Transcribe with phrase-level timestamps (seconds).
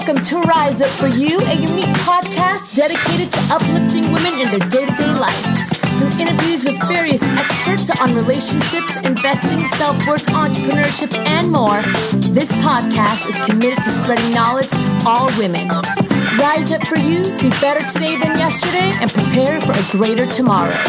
[0.00, 4.66] Welcome to Rise Up For You, a unique podcast dedicated to uplifting women in their
[4.70, 5.44] day to day life.
[6.00, 11.82] Through interviews with various experts on relationships, investing, self worth, entrepreneurship, and more,
[12.32, 15.68] this podcast is committed to spreading knowledge to all women.
[16.38, 20.80] Rise up for you, be better today than yesterday, and prepare for a greater tomorrow.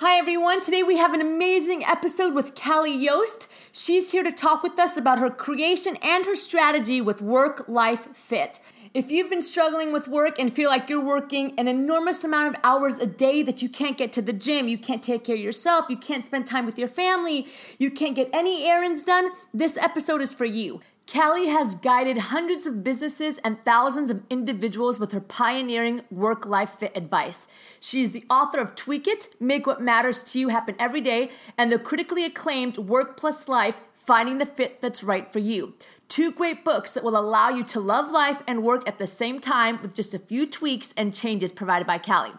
[0.00, 0.60] Hi, everyone.
[0.60, 3.48] Today we have an amazing episode with Cali Yost.
[3.72, 8.06] She's here to talk with us about her creation and her strategy with work life
[8.14, 8.60] fit.
[8.94, 12.60] If you've been struggling with work and feel like you're working an enormous amount of
[12.62, 15.42] hours a day that you can't get to the gym, you can't take care of
[15.42, 17.48] yourself, you can't spend time with your family,
[17.80, 20.80] you can't get any errands done, this episode is for you.
[21.10, 26.78] Cali has guided hundreds of businesses and thousands of individuals with her pioneering work life
[26.78, 27.48] fit advice.
[27.80, 31.30] She is the author of Tweak It, Make What Matters to You Happen Every Day,
[31.56, 35.72] and the critically acclaimed Work Plus Life, Finding the Fit That's Right for You.
[36.10, 39.40] Two great books that will allow you to love life and work at the same
[39.40, 42.32] time with just a few tweaks and changes provided by Cali.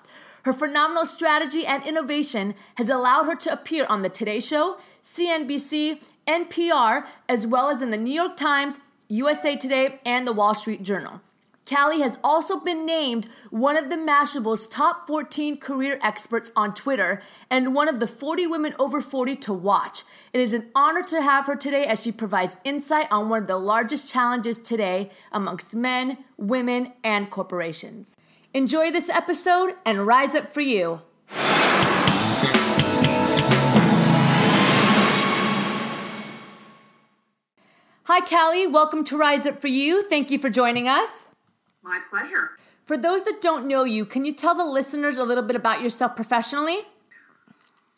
[0.44, 6.00] Her phenomenal strategy and innovation has allowed her to appear on The Today Show, CNBC,
[6.28, 8.76] NPR, as well as in the New York Times,
[9.10, 11.22] USA Today, and the Wall Street Journal.
[11.70, 17.22] Cali has also been named one of the Mashable's top 14 career experts on Twitter
[17.48, 20.02] and one of the 40 women over 40 to watch.
[20.34, 23.48] It is an honor to have her today as she provides insight on one of
[23.48, 28.18] the largest challenges today amongst men, women, and corporations.
[28.52, 31.02] Enjoy this episode and rise up for you.
[38.06, 38.66] Hi, Cali.
[38.66, 40.02] Welcome to Rise Up For You.
[40.10, 41.28] Thank you for joining us.
[41.84, 42.58] My pleasure.
[42.86, 45.84] For those that don't know you, can you tell the listeners a little bit about
[45.84, 46.88] yourself professionally?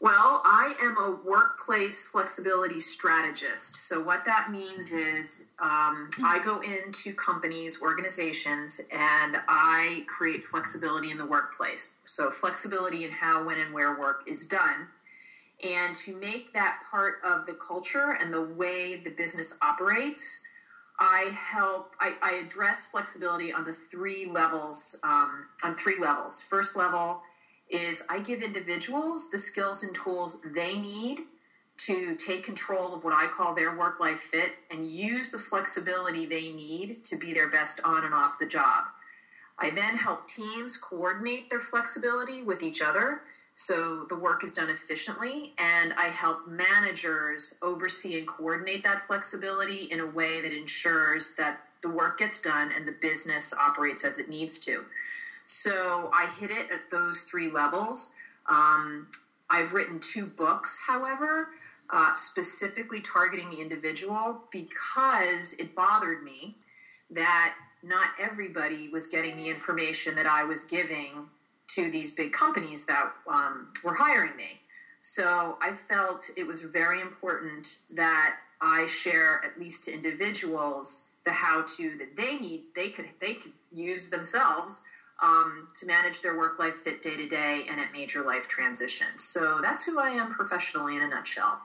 [0.01, 3.75] Well, I am a workplace flexibility strategist.
[3.75, 11.11] So, what that means is um, I go into companies, organizations, and I create flexibility
[11.11, 11.99] in the workplace.
[12.05, 14.87] So, flexibility in how, when, and where work is done
[15.63, 20.43] and to make that part of the culture and the way the business operates
[20.99, 26.75] i help i, I address flexibility on the three levels um, on three levels first
[26.75, 27.21] level
[27.73, 31.19] is i give individuals the skills and tools they need
[31.77, 36.25] to take control of what i call their work life fit and use the flexibility
[36.25, 38.85] they need to be their best on and off the job
[39.59, 43.21] i then help teams coordinate their flexibility with each other
[43.53, 49.85] so the work is done efficiently, and I help managers oversee and coordinate that flexibility
[49.91, 54.19] in a way that ensures that the work gets done and the business operates as
[54.19, 54.85] it needs to.
[55.53, 58.15] So I hit it at those three levels.
[58.47, 59.07] Um,
[59.49, 61.49] I've written two books, however,
[61.89, 66.55] uh, specifically targeting the individual because it bothered me
[67.09, 67.53] that
[67.83, 71.27] not everybody was getting the information that I was giving
[71.75, 74.61] to these big companies that um, were hiring me.
[75.01, 81.31] So I felt it was very important that I share at least to individuals the
[81.31, 84.81] how to that they need they could they could use themselves
[85.21, 89.23] um, to manage their work life fit day to day and at major life transitions.
[89.23, 91.61] So that's who I am professionally in a nutshell.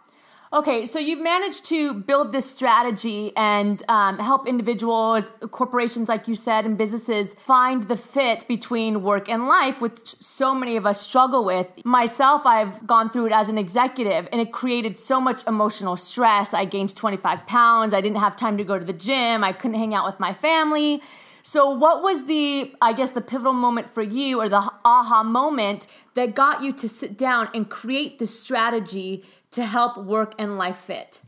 [0.53, 6.37] Okay, so you've managed to build this strategy and um, help individuals, corporations, like you
[6.37, 11.01] said, and businesses find the fit between work and life, which so many of us
[11.01, 11.67] struggle with.
[11.85, 16.55] Myself, I've gone through it as an executive, and it created so much emotional stress.
[16.55, 17.93] I gained 25 pounds.
[17.93, 19.43] I didn't have time to go to the gym.
[19.43, 21.03] I couldn't hang out with my family.
[21.49, 25.87] So, what was the, I guess, the pivotal moment for you or the aha moment
[26.15, 30.79] that got you to sit down and create the strategy to help work and life
[30.79, 31.23] fit?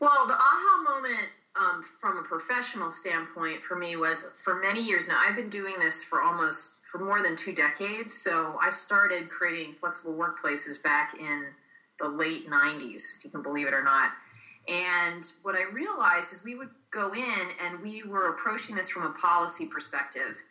[0.00, 5.06] Well, the aha moment um, from a professional standpoint for me was for many years
[5.06, 5.20] now.
[5.24, 8.12] I've been doing this for almost for more than two decades.
[8.12, 11.44] So I started creating flexible workplaces back in
[12.00, 14.10] the late 90s, if you can believe it or not.
[14.68, 19.04] And what I realized is we would go in and we were approaching this from
[19.04, 20.42] a policy perspective.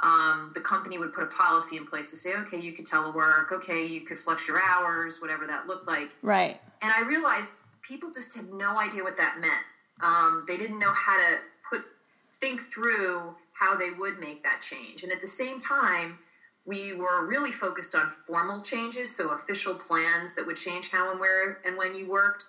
[0.00, 3.52] Um, the company would put a policy in place to say, okay, you could telework,
[3.52, 6.16] okay, you could flex your hours, whatever that looked like.
[6.22, 6.60] Right.
[6.80, 9.52] And I realized people just had no idea what that meant.
[10.00, 11.38] Um, they didn't know how to
[11.68, 11.84] put
[12.32, 15.02] think through how they would make that change.
[15.02, 16.18] And at the same time,
[16.64, 21.18] we were really focused on formal changes, so official plans that would change how and
[21.18, 22.44] where and when you worked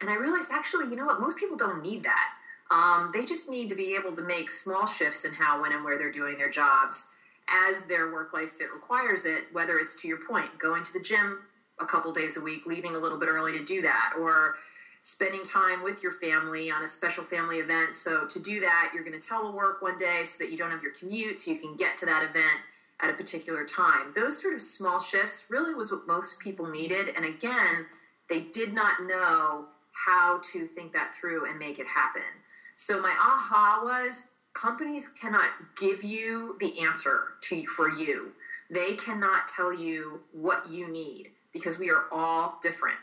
[0.00, 2.28] and I realized actually, you know what, most people don't need that.
[2.70, 5.84] Um, they just need to be able to make small shifts in how, when, and
[5.84, 7.14] where they're doing their jobs
[7.48, 11.00] as their work life fit requires it, whether it's to your point, going to the
[11.00, 11.42] gym
[11.80, 14.56] a couple days a week, leaving a little bit early to do that, or
[15.00, 17.94] spending time with your family on a special family event.
[17.94, 20.82] So to do that, you're going to telework one day so that you don't have
[20.82, 22.60] your commute, so you can get to that event
[23.00, 24.12] at a particular time.
[24.16, 27.10] Those sort of small shifts really was what most people needed.
[27.14, 27.86] And again,
[28.28, 29.66] they did not know
[30.04, 32.22] how to think that through and make it happen.
[32.74, 35.48] So my aha was companies cannot
[35.78, 38.32] give you the answer to for you.
[38.70, 42.98] They cannot tell you what you need because we are all different.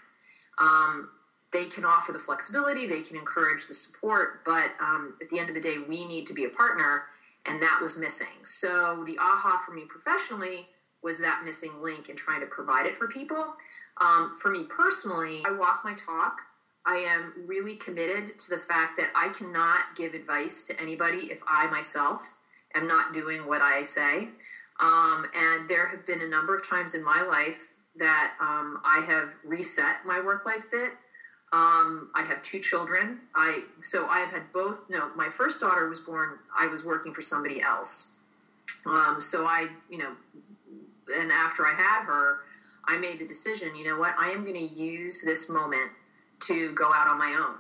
[0.59, 1.09] Um,
[1.51, 5.49] they can offer the flexibility, they can encourage the support, but um, at the end
[5.49, 7.03] of the day, we need to be a partner,
[7.45, 8.43] and that was missing.
[8.43, 10.67] So the aha for me professionally
[11.03, 13.53] was that missing link in trying to provide it for people.
[14.01, 16.37] Um, for me personally, I walk my talk.
[16.85, 21.41] I am really committed to the fact that I cannot give advice to anybody if
[21.47, 22.37] I myself
[22.75, 24.27] am not doing what I say.
[24.81, 28.99] Um, and there have been a number of times in my life that um, I
[29.07, 30.91] have reset my work life fit.
[31.53, 33.19] Um, I have two children.
[33.35, 34.87] I so I have had both.
[34.89, 36.39] No, my first daughter was born.
[36.57, 38.15] I was working for somebody else.
[38.87, 40.13] Um, so I, you know,
[41.15, 42.39] and after I had her,
[42.85, 43.75] I made the decision.
[43.75, 44.15] You know what?
[44.19, 45.91] I am going to use this moment
[46.47, 47.57] to go out on my own,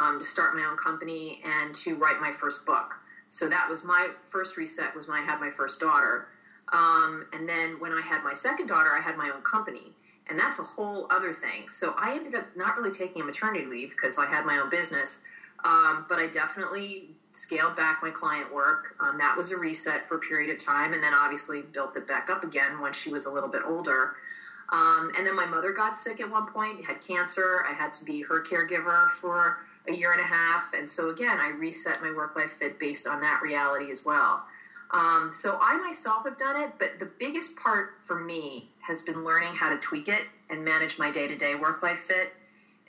[0.00, 2.94] um, to start my own company, and to write my first book.
[3.28, 4.94] So that was my first reset.
[4.94, 6.28] Was when I had my first daughter.
[6.72, 9.92] Um, and then when I had my second daughter, I had my own company.
[10.28, 11.68] And that's a whole other thing.
[11.68, 14.70] So I ended up not really taking a maternity leave because I had my own
[14.70, 15.24] business.
[15.64, 18.96] Um, but I definitely scaled back my client work.
[18.98, 20.94] Um, that was a reset for a period of time.
[20.94, 24.16] And then obviously built it back up again when she was a little bit older.
[24.70, 27.64] Um, and then my mother got sick at one point, had cancer.
[27.68, 29.58] I had to be her caregiver for
[29.88, 30.74] a year and a half.
[30.74, 34.42] And so again, I reset my work life fit based on that reality as well.
[34.90, 39.24] Um, so I myself have done it, but the biggest part for me has been
[39.24, 42.32] learning how to tweak it and manage my day to day work life fit.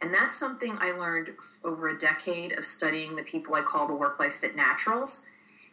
[0.01, 1.29] And that's something I learned
[1.63, 5.25] over a decade of studying the people I call the work life fit naturals.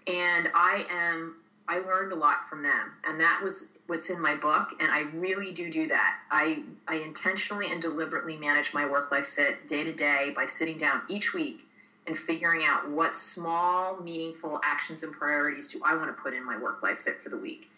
[0.06, 1.36] And I am,
[1.68, 2.92] I learned a lot from them.
[3.06, 4.70] And that was what's in my book.
[4.80, 6.18] And I really do do that.
[6.30, 10.76] I, I intentionally and deliberately manage my work life fit day to day by sitting
[10.76, 11.66] down each week
[12.06, 16.44] and figuring out what small, meaningful actions and priorities do I want to put in
[16.44, 17.70] my work life fit for the week.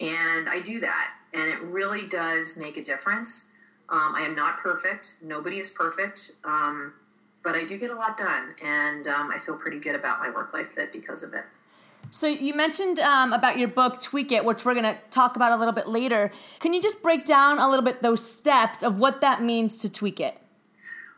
[0.00, 3.52] And I do that, and it really does make a difference.
[3.88, 6.94] Um, I am not perfect, nobody is perfect, um,
[7.44, 10.30] but I do get a lot done, and um, I feel pretty good about my
[10.30, 11.44] work life fit because of it.
[12.14, 15.50] So you mentioned um, about your book Tweak It, which we're going to talk about
[15.50, 16.30] a little bit later.
[16.60, 19.88] Can you just break down a little bit those steps of what that means to
[19.88, 20.36] tweak it?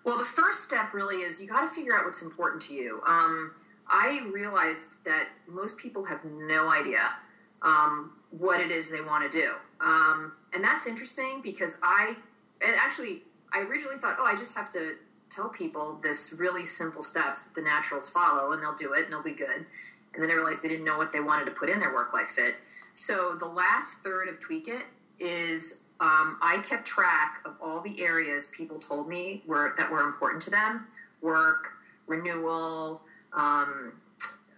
[0.04, 3.02] Well, the first step really is you got to figure out what's important to you.
[3.08, 3.50] Um,
[3.88, 7.10] I realized that most people have no idea
[7.62, 9.54] um, what it is they want to do.
[9.80, 12.14] Um, and that's interesting because I,
[12.64, 14.94] and actually, I originally thought, oh, I just have to
[15.28, 19.12] tell people this really simple steps that the naturals follow and they'll do it and
[19.12, 19.66] they'll be good.
[20.14, 22.12] And then I realized they didn't know what they wanted to put in their work
[22.12, 22.54] life fit.
[22.94, 24.84] So the last third of Tweak It
[25.18, 30.02] is um, I kept track of all the areas people told me were that were
[30.02, 30.86] important to them:
[31.20, 31.72] work,
[32.06, 33.02] renewal,
[33.32, 33.92] um,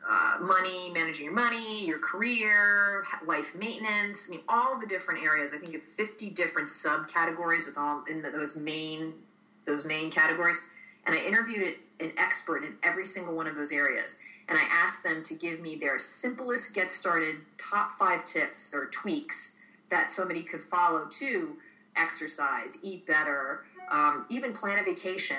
[0.08, 4.29] uh, money, managing your money, your career, life maintenance.
[4.29, 5.52] I mean, all the different areas.
[5.55, 9.14] I think of fifty different subcategories with all in the, those main
[9.64, 10.64] those main categories.
[11.06, 14.21] And I interviewed an expert in every single one of those areas.
[14.49, 18.87] And I asked them to give me their simplest get started top five tips or
[18.87, 19.59] tweaks
[19.91, 21.57] that somebody could follow to
[21.97, 25.37] exercise, eat better, um, even plan a vacation,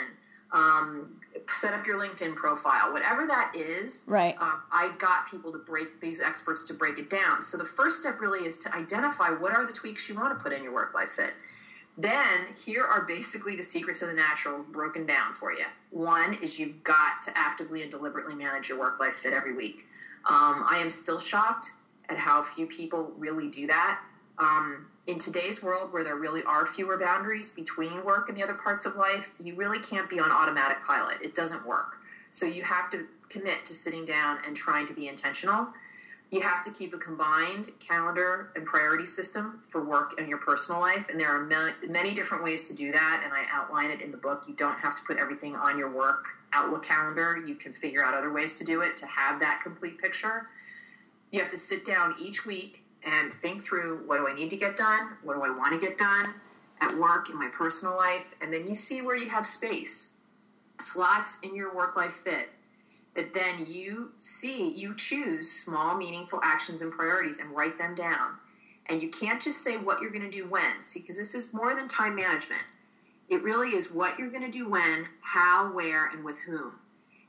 [0.51, 4.05] um, set up your LinkedIn profile, whatever that is.
[4.09, 4.35] Right.
[4.41, 7.41] Um, I got people to break these experts to break it down.
[7.41, 10.43] So the first step really is to identify what are the tweaks you want to
[10.43, 11.33] put in your work life fit.
[11.97, 15.65] Then here are basically the secrets of the naturals broken down for you.
[15.89, 19.81] One is you've got to actively and deliberately manage your work life fit every week.
[20.29, 21.71] Um, I am still shocked
[22.09, 23.99] at how few people really do that
[24.39, 28.53] um, in today's world where there really are fewer boundaries between work and the other
[28.53, 31.17] parts of life, you really can't be on automatic pilot.
[31.21, 31.97] It doesn't work.
[32.29, 35.67] So you have to commit to sitting down and trying to be intentional.
[36.29, 40.81] You have to keep a combined calendar and priority system for work and your personal
[40.81, 41.07] life.
[41.09, 41.45] And there are
[41.87, 43.21] many different ways to do that.
[43.23, 44.43] And I outline it in the book.
[44.45, 47.37] You don't have to put everything on your work Outlook calendar.
[47.37, 50.49] You can figure out other ways to do it to have that complete picture.
[51.31, 54.57] You have to sit down each week and think through what do I need to
[54.57, 55.17] get done?
[55.23, 56.33] What do I want to get done
[56.81, 58.35] at work, in my personal life?
[58.41, 60.17] And then you see where you have space,
[60.79, 62.49] slots in your work life fit.
[63.17, 68.35] That then you see, you choose small, meaningful actions and priorities and write them down.
[68.85, 70.81] And you can't just say what you're going to do when.
[70.81, 72.61] See, because this is more than time management.
[73.27, 76.73] It really is what you're going to do when, how, where, and with whom.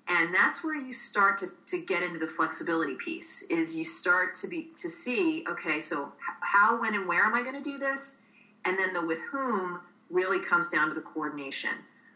[0.09, 4.35] And that's where you start to, to get into the flexibility piece is you start
[4.37, 7.79] to be to see, okay, so how, when, and where am I going to do
[7.79, 8.25] this?
[8.67, 9.81] And then the with whom
[10.11, 11.71] really comes down to the coordination.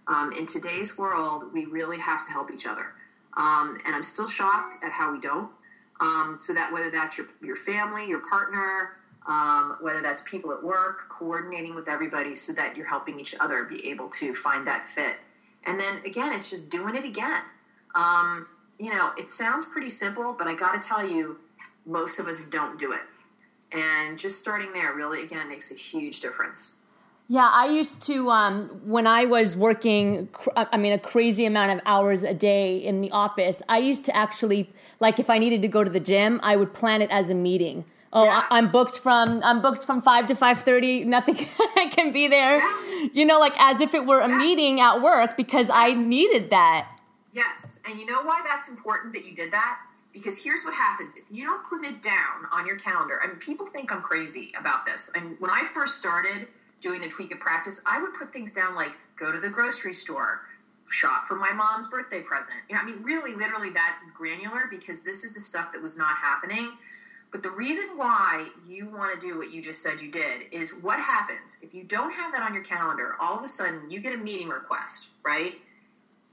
[0.06, 2.94] Um, in today's world, we really have to help each other.
[3.36, 5.50] Um, and I'm still shocked at how we don't.
[6.00, 8.96] Um, so that whether that's your, your family, your partner,
[9.26, 13.64] um, whether that's people at work, coordinating with everybody so that you're helping each other
[13.64, 15.16] be able to find that fit.
[15.64, 17.42] And then again, it's just doing it again.
[17.94, 18.48] Um,
[18.78, 21.38] you know, it sounds pretty simple, but I got to tell you,
[21.86, 23.00] most of us don't do it.
[23.72, 26.81] And just starting there really, again, makes a huge difference.
[27.28, 30.28] Yeah, I used to um, when I was working.
[30.56, 33.62] I mean, a crazy amount of hours a day in the office.
[33.68, 36.74] I used to actually like if I needed to go to the gym, I would
[36.74, 37.84] plan it as a meeting.
[38.14, 38.44] Oh, yeah.
[38.50, 41.04] I, am booked from I'm booked from five to five thirty.
[41.04, 41.34] Nothing
[41.90, 42.58] can be there.
[42.58, 43.08] Yeah.
[43.12, 44.38] You know, like as if it were a yes.
[44.38, 45.76] meeting at work because yes.
[45.76, 46.88] I needed that.
[47.32, 49.80] Yes, and you know why that's important that you did that
[50.12, 53.18] because here's what happens if you don't put it down on your calendar.
[53.22, 55.10] I mean, people think I'm crazy about this.
[55.16, 56.48] And when I first started
[56.82, 59.94] doing the tweak of practice, I would put things down like go to the grocery
[59.94, 60.42] store,
[60.90, 62.58] shop for my mom's birthday present.
[62.68, 65.96] You know, I mean, really, literally that granular because this is the stuff that was
[65.96, 66.72] not happening.
[67.30, 70.74] But the reason why you want to do what you just said you did is
[70.74, 74.00] what happens if you don't have that on your calendar, all of a sudden you
[74.00, 75.54] get a meeting request, right?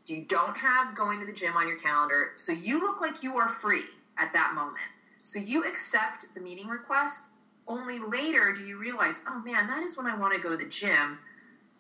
[0.08, 3.38] You don't have going to the gym on your calendar, so you look like you
[3.38, 3.84] are free
[4.18, 4.80] at that moment.
[5.22, 7.28] So you accept the meeting request
[7.70, 10.58] only later do you realize, oh man, that is when I want to go to
[10.58, 11.20] the gym.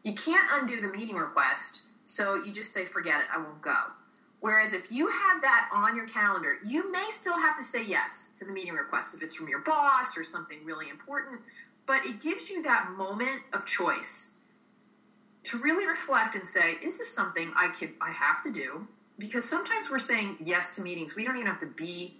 [0.03, 3.75] You can't undo the meeting request, so you just say, forget it, I won't go.
[4.39, 8.31] Whereas if you had that on your calendar, you may still have to say yes
[8.37, 11.41] to the meeting request if it's from your boss or something really important,
[11.85, 14.37] but it gives you that moment of choice
[15.43, 18.87] to really reflect and say, is this something I could I have to do?
[19.17, 22.13] Because sometimes we're saying yes to meetings we don't even have to be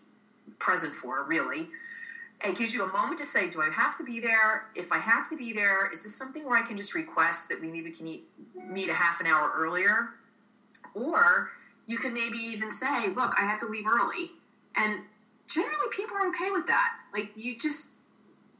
[0.58, 1.70] present for, really.
[2.44, 4.68] It gives you a moment to say, do I have to be there?
[4.74, 7.60] If I have to be there, is this something where I can just request that
[7.60, 10.12] we maybe can eat, meet a half an hour earlier?
[10.94, 11.50] Or
[11.86, 14.32] you can maybe even say, look, I have to leave early.
[14.78, 15.02] And
[15.48, 16.90] generally people are okay with that.
[17.14, 17.96] Like you just,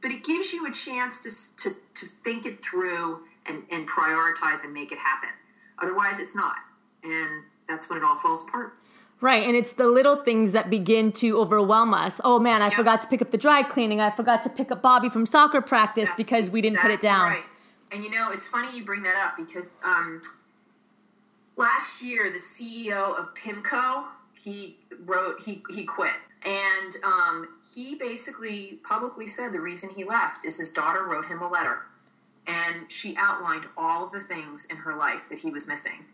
[0.02, 4.64] but it gives you a chance to, to, to think it through and, and prioritize
[4.64, 5.30] and make it happen.
[5.78, 6.56] Otherwise, it's not.
[7.02, 8.74] And that's when it all falls apart.
[9.22, 12.20] Right, and it's the little things that begin to overwhelm us.
[12.24, 12.74] Oh man, I yep.
[12.74, 14.00] forgot to pick up the dry cleaning.
[14.00, 17.02] I forgot to pick up Bobby from soccer practice That's because we didn't put it
[17.02, 17.30] down.
[17.30, 17.42] Right.
[17.92, 20.22] And you know, it's funny you bring that up because um,
[21.56, 24.04] last year the CEO of Pimco
[24.40, 30.46] he wrote he he quit, and um, he basically publicly said the reason he left
[30.46, 31.82] is his daughter wrote him a letter,
[32.46, 36.06] and she outlined all of the things in her life that he was missing,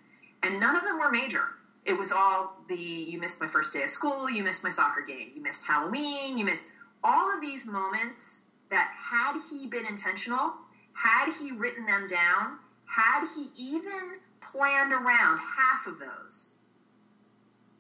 [0.43, 1.51] and none of them were major
[1.87, 5.03] it was all the you missed my first day of school, you missed my soccer
[5.03, 6.71] game, you missed Halloween, you missed
[7.05, 10.53] all of these moments that had he been intentional,
[10.93, 16.51] had he written them down, had he even planned around half of those,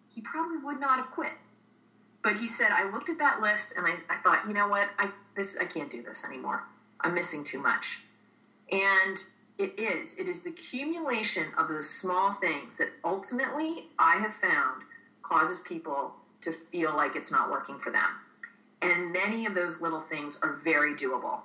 [0.09, 1.33] he probably would not have quit.
[2.23, 4.89] But he said, I looked at that list and I, I thought, you know what,
[4.99, 6.65] I this I can't do this anymore.
[7.01, 8.03] I'm missing too much.
[8.71, 9.23] And
[9.59, 10.19] it is.
[10.19, 14.83] It is the accumulation of those small things that ultimately I have found
[15.23, 18.09] causes people to feel like it's not working for them.
[18.83, 21.41] And many of those little things are very doable.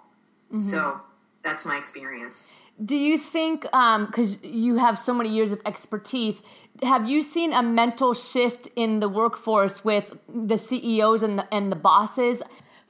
[0.49, 0.59] Mm-hmm.
[0.59, 1.01] So
[1.43, 2.49] that's my experience.
[2.83, 6.41] Do you think, because um, you have so many years of expertise,
[6.83, 11.71] have you seen a mental shift in the workforce with the CEOs and the, and
[11.71, 12.41] the bosses?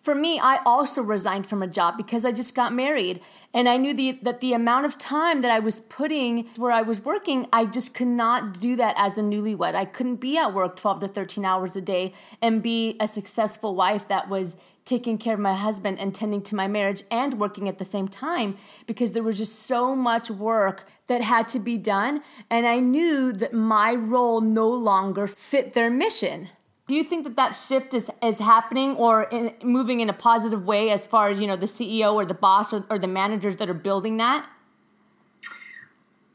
[0.02, 3.22] For me, I also resigned from a job because I just got married.
[3.54, 6.82] And I knew the, that the amount of time that I was putting where I
[6.82, 9.76] was working, I just could not do that as a newlywed.
[9.76, 13.76] I couldn't be at work 12 to 13 hours a day and be a successful
[13.76, 14.56] wife that was
[14.86, 18.08] taking care of my husband and tending to my marriage and working at the same
[18.08, 22.24] time because there was just so much work that had to be done.
[22.50, 26.50] And I knew that my role no longer fit their mission
[26.92, 30.66] do you think that that shift is, is happening or in, moving in a positive
[30.66, 33.56] way as far as you know the ceo or the boss or, or the managers
[33.56, 34.46] that are building that?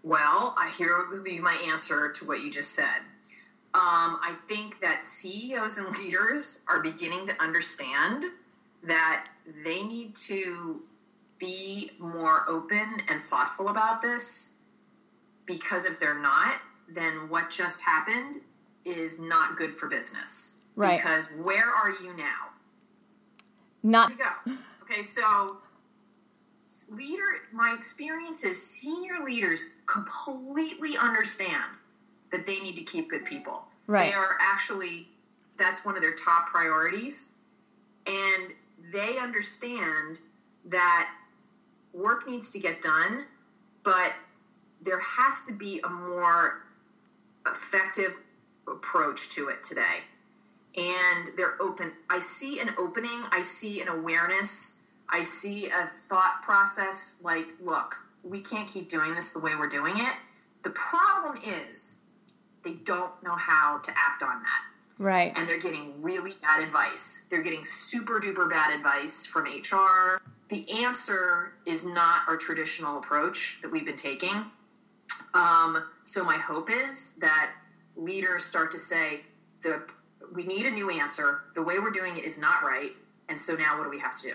[0.02, 3.02] Well i here would be my answer to what you just said.
[3.74, 8.24] Um, i think that ceos and leaders are beginning to understand
[8.82, 9.28] that
[9.62, 10.80] they need to
[11.38, 14.60] be more open and thoughtful about this
[15.44, 18.36] because if they're not then what just happened
[18.86, 20.62] is not good for business.
[20.76, 20.98] Right.
[20.98, 22.50] Because where are you now?
[23.82, 24.10] Not.
[24.10, 24.52] You go.
[24.82, 25.58] Okay, so
[26.90, 31.76] leader my experience is senior leaders completely understand
[32.32, 35.08] that they need to keep good people right they are actually
[35.56, 37.32] that's one of their top priorities
[38.06, 38.52] and
[38.92, 40.18] they understand
[40.64, 41.08] that
[41.92, 43.24] work needs to get done
[43.84, 44.12] but
[44.82, 46.64] there has to be a more
[47.46, 48.14] effective
[48.68, 50.02] approach to it today
[50.76, 56.40] and they're open i see an opening i see an awareness I see a thought
[56.42, 60.14] process like, look, we can't keep doing this the way we're doing it.
[60.64, 62.02] The problem is
[62.64, 64.62] they don't know how to act on that.
[64.98, 65.32] Right.
[65.36, 67.26] And they're getting really bad advice.
[67.30, 70.22] They're getting super duper bad advice from HR.
[70.48, 74.46] The answer is not our traditional approach that we've been taking.
[75.34, 77.52] Um, so my hope is that
[77.96, 79.22] leaders start to say,
[79.62, 79.82] the
[80.34, 81.42] we need a new answer.
[81.54, 82.92] The way we're doing it is not right.
[83.28, 84.34] And so now what do we have to do?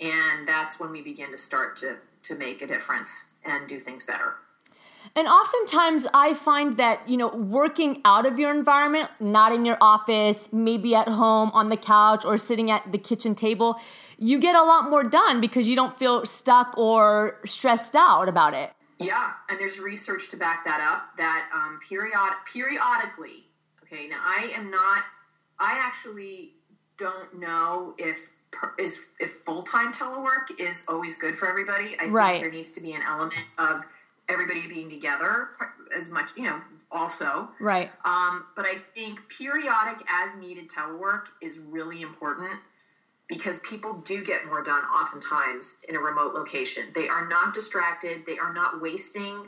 [0.00, 4.04] and that's when we begin to start to to make a difference and do things
[4.04, 4.34] better
[5.16, 9.76] and oftentimes I find that, you know, working out of your environment, not in your
[9.80, 13.80] office, maybe at home on the couch or sitting at the kitchen table,
[14.18, 18.54] you get a lot more done because you don't feel stuck or stressed out about
[18.54, 18.70] it.
[19.00, 22.12] Yeah, and there's research to back that up that um, period
[22.52, 23.46] periodically,
[23.82, 25.04] okay, now I am not,
[25.58, 26.52] I actually
[26.98, 28.30] don't know if
[28.78, 31.96] is if full time telework is always good for everybody.
[32.00, 32.32] I right.
[32.32, 33.84] think there needs to be an element of
[34.28, 35.50] everybody being together
[35.96, 37.48] as much, you know, also.
[37.58, 37.90] Right.
[38.04, 42.60] Um, but I think periodic as needed telework is really important
[43.30, 46.82] because people do get more done oftentimes in a remote location.
[46.94, 49.46] They are not distracted, they are not wasting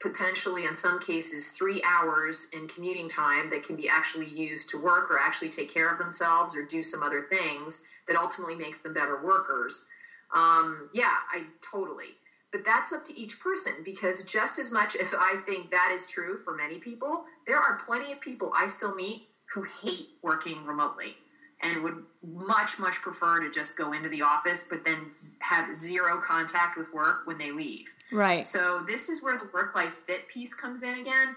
[0.00, 4.80] potentially in some cases three hours in commuting time that can be actually used to
[4.80, 8.82] work or actually take care of themselves or do some other things that ultimately makes
[8.82, 9.88] them better workers.
[10.32, 12.14] Um, yeah, I totally.
[12.52, 16.06] But that's up to each person because just as much as I think that is
[16.06, 20.64] true for many people, there are plenty of people I still meet who hate working
[20.64, 21.16] remotely
[21.60, 26.20] and would much, much prefer to just go into the office, but then have zero
[26.20, 27.92] contact with work when they leave.
[28.12, 28.44] Right.
[28.44, 31.34] So, this is where the work life fit piece comes in again.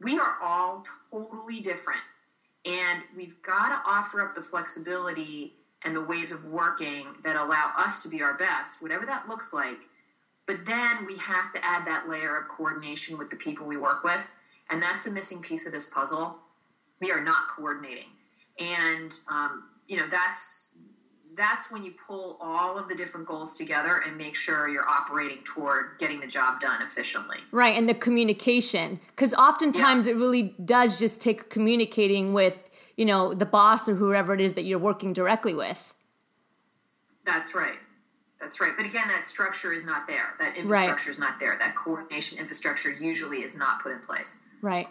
[0.00, 2.02] We are all totally different,
[2.64, 5.54] and we've got to offer up the flexibility
[5.84, 9.54] and the ways of working that allow us to be our best, whatever that looks
[9.54, 9.78] like.
[10.46, 14.04] But then we have to add that layer of coordination with the people we work
[14.04, 14.32] with.
[14.70, 16.38] And that's a missing piece of this puzzle.
[17.00, 18.10] We are not coordinating.
[18.58, 20.76] And, um, you know, that's
[21.36, 25.36] that's when you pull all of the different goals together and make sure you're operating
[25.44, 27.36] toward getting the job done efficiently.
[27.52, 28.98] Right, and the communication.
[29.08, 30.12] Because oftentimes yeah.
[30.12, 32.56] it really does just take communicating with
[32.96, 35.92] you know the boss or whoever it is that you're working directly with
[37.24, 37.78] that's right
[38.40, 41.14] that's right but again that structure is not there that infrastructure right.
[41.14, 44.88] is not there that coordination infrastructure usually is not put in place right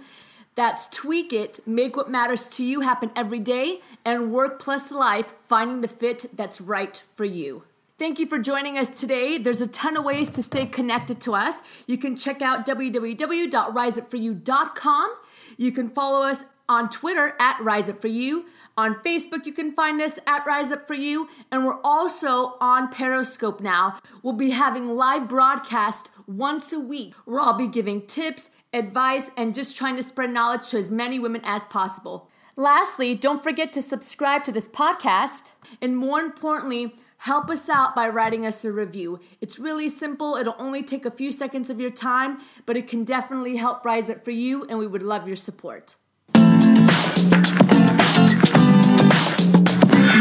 [0.55, 5.33] That's Tweak It, Make What Matters to You Happen Every Day, and Work Plus Life,
[5.49, 7.65] Finding the Fit That's Right for You.
[7.99, 9.39] Thank you for joining us today.
[9.39, 11.57] There's a ton of ways to stay connected to us.
[11.87, 15.15] You can check out www.riseupforyou.com.
[15.57, 18.45] You can follow us on Twitter at RiseUpForYou.
[18.77, 22.89] On Facebook, you can find us at Rise Up For You, and we're also on
[22.89, 24.01] Periscope now.
[24.21, 29.55] We'll be having live broadcast once a week where I'll be giving tips, advice, and
[29.55, 32.29] just trying to spread knowledge to as many women as possible.
[32.57, 38.09] Lastly, don't forget to subscribe to this podcast, and more importantly, help us out by
[38.09, 39.21] writing us a review.
[39.41, 43.05] It's really simple, it'll only take a few seconds of your time, but it can
[43.05, 45.95] definitely help Rise Up For You, and we would love your support.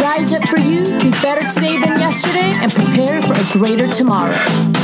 [0.03, 4.82] Rise up for you, be better today than yesterday, and prepare for a greater tomorrow.